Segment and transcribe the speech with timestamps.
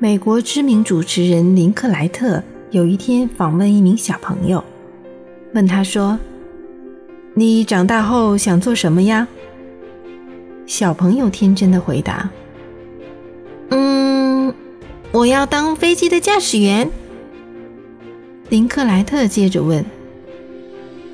[0.00, 2.40] 美国知名主持人林克莱特
[2.70, 4.62] 有一天访问一名小朋友，
[5.54, 6.16] 问他说
[7.34, 9.26] ：“你长大后想做什么呀？”
[10.66, 12.30] 小朋友天真的回答
[13.70, 14.54] ：“嗯，
[15.10, 16.88] 我要当飞机的驾驶员。”
[18.50, 19.84] 林克莱特接着问：“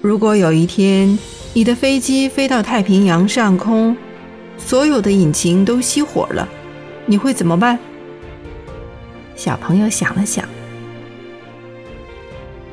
[0.03, 1.19] 如果有一天
[1.55, 3.97] 你的飞机飞到太平洋上空，
[4.59, 6.47] 所有的引擎都熄火了，
[7.07, 7.79] 你会怎么办？”
[9.37, 10.45] 小朋友想了想，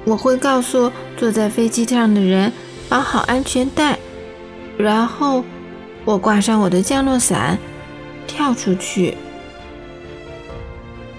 [0.03, 2.51] 我会告诉坐在飞机上的人
[2.87, 3.97] 绑好安全带，
[4.77, 5.43] 然后
[6.05, 7.57] 我挂上我的降落伞，
[8.27, 9.15] 跳出去。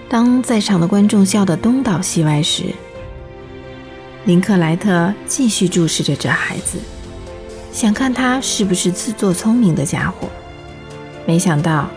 [0.09, 2.65] 当在场的观众笑得东倒西歪时，
[4.25, 6.77] 林克莱特继续注视着这孩子，
[7.71, 10.29] 想看他是不是自作聪明的家伙。
[11.25, 11.89] 没想到，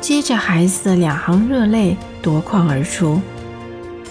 [0.00, 1.96] 接着孩子的两行热泪。
[2.22, 3.18] 夺眶而出，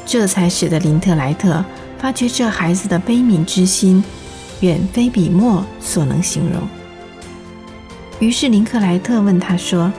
[0.04, 1.64] 这才使得林特莱特
[2.00, 4.04] 发觉这孩子的悲悯之心
[4.62, 6.60] 远非笔墨所能形容。
[8.18, 9.94] 于是林克莱特问他说：“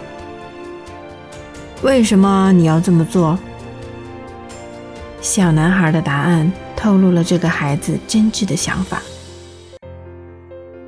[1.83, 3.39] 为什么你要这么做？”
[5.23, 9.01] 小男孩的答案透露了这个孩子真挚的想法：“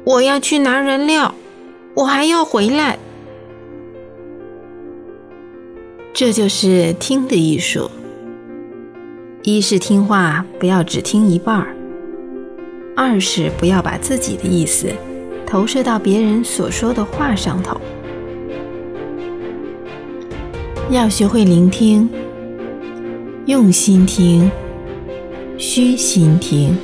[0.02, 1.32] 我要去拿燃料，
[1.94, 2.98] 我还要回来。”
[6.14, 7.90] 这就是听的艺术。
[9.42, 11.74] 一是听话不要只听一半儿；
[12.94, 14.88] 二是不要把自己的意思
[15.46, 17.80] 投射到别人所说的话上头。
[20.90, 22.08] 要学会聆听，
[23.46, 24.50] 用心听，
[25.56, 26.76] 虚心听。